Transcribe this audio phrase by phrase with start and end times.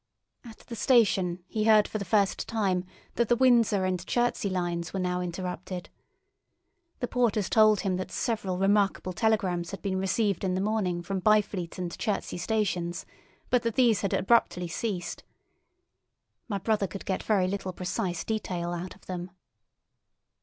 [0.43, 2.85] At the station he heard for the first time
[3.17, 5.89] that the Windsor and Chertsey lines were now interrupted.
[7.01, 11.19] The porters told him that several remarkable telegrams had been received in the morning from
[11.19, 13.05] Byfleet and Chertsey stations,
[13.51, 15.23] but that these had abruptly ceased.
[16.47, 19.29] My brother could get very little precise detail out of them.